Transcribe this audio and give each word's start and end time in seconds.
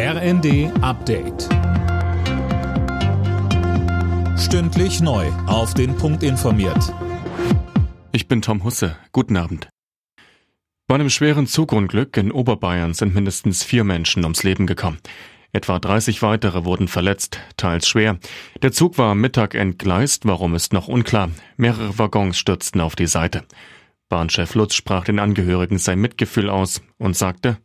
RND 0.00 0.70
Update. 0.80 1.48
Stündlich 4.38 5.00
neu. 5.00 5.26
Auf 5.48 5.74
den 5.74 5.96
Punkt 5.96 6.22
informiert. 6.22 6.94
Ich 8.12 8.28
bin 8.28 8.40
Tom 8.40 8.62
Husse. 8.62 8.96
Guten 9.10 9.36
Abend. 9.36 9.68
Bei 10.86 10.94
einem 10.94 11.10
schweren 11.10 11.48
Zugunglück 11.48 12.16
in 12.16 12.30
Oberbayern 12.30 12.94
sind 12.94 13.12
mindestens 13.12 13.64
vier 13.64 13.82
Menschen 13.82 14.22
ums 14.22 14.44
Leben 14.44 14.68
gekommen. 14.68 14.98
Etwa 15.52 15.80
30 15.80 16.22
weitere 16.22 16.64
wurden 16.64 16.86
verletzt, 16.86 17.40
teils 17.56 17.88
schwer. 17.88 18.20
Der 18.62 18.70
Zug 18.70 18.98
war 18.98 19.10
am 19.10 19.20
Mittag 19.20 19.56
entgleist, 19.56 20.26
warum 20.26 20.54
ist 20.54 20.72
noch 20.72 20.86
unklar. 20.86 21.28
Mehrere 21.56 21.98
Waggons 21.98 22.38
stürzten 22.38 22.80
auf 22.80 22.94
die 22.94 23.08
Seite. 23.08 23.42
Bahnchef 24.08 24.54
Lutz 24.54 24.76
sprach 24.76 25.06
den 25.06 25.18
Angehörigen 25.18 25.78
sein 25.78 25.98
Mitgefühl 25.98 26.50
aus 26.50 26.82
und 26.98 27.16
sagte, 27.16 27.58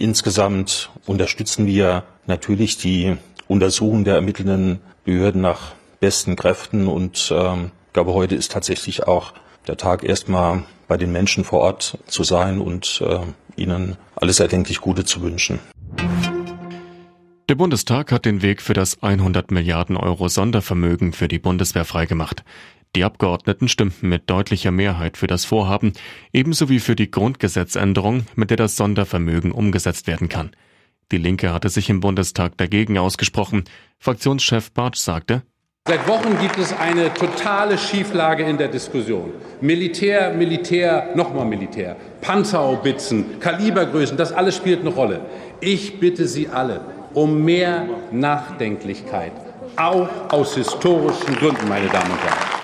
Insgesamt 0.00 0.88
unterstützen 1.04 1.66
wir 1.66 2.04
natürlich 2.26 2.78
die 2.78 3.18
Untersuchung 3.48 4.02
der 4.02 4.14
ermittelnden 4.14 4.80
Behörden 5.04 5.42
nach 5.42 5.72
besten 6.00 6.36
Kräften 6.36 6.88
und 6.88 7.30
ähm, 7.36 7.70
ich 7.88 7.92
glaube, 7.92 8.14
heute 8.14 8.34
ist 8.34 8.50
tatsächlich 8.50 9.06
auch 9.06 9.34
der 9.66 9.76
Tag, 9.76 10.02
erstmal 10.02 10.62
bei 10.88 10.96
den 10.96 11.12
Menschen 11.12 11.44
vor 11.44 11.60
Ort 11.60 11.98
zu 12.06 12.24
sein 12.24 12.62
und 12.62 13.02
äh, 13.04 13.18
ihnen 13.60 13.98
alles 14.16 14.40
erdenklich 14.40 14.80
Gute 14.80 15.04
zu 15.04 15.20
wünschen. 15.20 15.58
Der 17.50 17.56
Bundestag 17.56 18.10
hat 18.10 18.24
den 18.24 18.40
Weg 18.40 18.62
für 18.62 18.72
das 18.72 19.02
100 19.02 19.50
Milliarden 19.50 19.98
Euro 19.98 20.28
Sondervermögen 20.28 21.12
für 21.12 21.28
die 21.28 21.38
Bundeswehr 21.38 21.84
freigemacht. 21.84 22.42
Die 22.96 23.04
Abgeordneten 23.04 23.68
stimmten 23.68 24.08
mit 24.08 24.28
deutlicher 24.28 24.72
Mehrheit 24.72 25.16
für 25.16 25.28
das 25.28 25.44
Vorhaben, 25.44 25.92
ebenso 26.32 26.68
wie 26.68 26.80
für 26.80 26.96
die 26.96 27.10
Grundgesetzänderung, 27.10 28.26
mit 28.34 28.50
der 28.50 28.56
das 28.56 28.76
Sondervermögen 28.76 29.52
umgesetzt 29.52 30.08
werden 30.08 30.28
kann. 30.28 30.50
Die 31.12 31.18
Linke 31.18 31.52
hatte 31.52 31.68
sich 31.68 31.88
im 31.88 32.00
Bundestag 32.00 32.56
dagegen 32.56 32.98
ausgesprochen. 32.98 33.64
Fraktionschef 33.98 34.72
Bartsch 34.72 34.98
sagte, 34.98 35.42
Seit 35.88 36.06
Wochen 36.06 36.38
gibt 36.40 36.58
es 36.58 36.72
eine 36.72 37.12
totale 37.14 37.78
Schieflage 37.78 38.44
in 38.44 38.58
der 38.58 38.68
Diskussion. 38.68 39.32
Militär, 39.60 40.34
Militär, 40.34 41.10
nochmal 41.14 41.46
Militär, 41.46 41.96
Panzerhaubitzen, 42.20 43.40
Kalibergrößen, 43.40 44.16
das 44.16 44.32
alles 44.32 44.56
spielt 44.56 44.80
eine 44.80 44.90
Rolle. 44.90 45.20
Ich 45.60 45.98
bitte 45.98 46.28
Sie 46.28 46.48
alle 46.48 46.82
um 47.14 47.44
mehr 47.44 47.88
Nachdenklichkeit, 48.12 49.32
auch 49.76 50.08
aus 50.30 50.54
historischen 50.54 51.34
Gründen, 51.36 51.68
meine 51.68 51.88
Damen 51.88 52.12
und 52.12 52.22
Herren. 52.22 52.59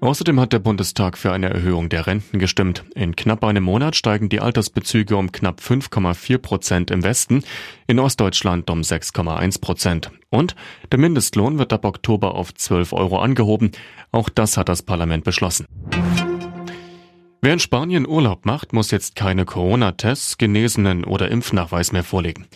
Außerdem 0.00 0.40
hat 0.40 0.54
der 0.54 0.60
Bundestag 0.60 1.18
für 1.18 1.30
eine 1.30 1.50
Erhöhung 1.50 1.90
der 1.90 2.06
Renten 2.06 2.38
gestimmt. 2.38 2.84
In 2.94 3.16
knapp 3.16 3.44
einem 3.44 3.64
Monat 3.64 3.96
steigen 3.96 4.30
die 4.30 4.40
Altersbezüge 4.40 5.14
um 5.14 5.30
knapp 5.30 5.60
5,4 5.60 6.38
Prozent 6.38 6.90
im 6.90 7.02
Westen, 7.02 7.44
in 7.86 7.98
Ostdeutschland 7.98 8.70
um 8.70 8.80
6,1 8.80 9.60
Prozent. 9.60 10.10
Und 10.30 10.56
der 10.90 10.98
Mindestlohn 10.98 11.58
wird 11.58 11.74
ab 11.74 11.84
Oktober 11.84 12.34
auf 12.34 12.54
12 12.54 12.94
Euro 12.94 13.18
angehoben. 13.18 13.72
Auch 14.10 14.30
das 14.30 14.56
hat 14.56 14.70
das 14.70 14.82
Parlament 14.82 15.24
beschlossen. 15.24 15.66
Wer 17.50 17.54
in 17.54 17.58
Spanien 17.58 18.06
Urlaub 18.06 18.46
macht, 18.46 18.72
muss 18.72 18.92
jetzt 18.92 19.16
keine 19.16 19.44
Corona-Tests, 19.44 20.38
Genesenen 20.38 21.02
oder 21.02 21.32
Impfnachweis 21.32 21.90
mehr 21.90 22.04
vorlegen. 22.04 22.46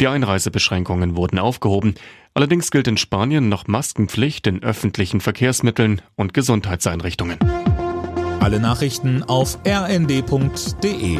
Die 0.00 0.06
Einreisebeschränkungen 0.06 1.16
wurden 1.16 1.40
aufgehoben. 1.40 1.96
Allerdings 2.34 2.70
gilt 2.70 2.86
in 2.86 2.96
Spanien 2.96 3.48
noch 3.48 3.66
Maskenpflicht 3.66 4.46
in 4.46 4.62
öffentlichen 4.62 5.20
Verkehrsmitteln 5.20 6.02
und 6.14 6.34
Gesundheitseinrichtungen. 6.34 7.40
Alle 8.38 8.60
Nachrichten 8.60 9.24
auf 9.24 9.58
rnd.de 9.66 11.18